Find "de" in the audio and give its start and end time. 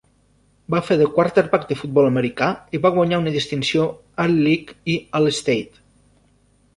0.99-1.07, 1.71-1.75